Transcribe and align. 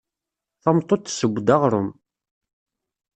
Tameṭṭut 0.63 1.01
tessew-d 1.05 1.47
aɣṛum. 1.55 1.89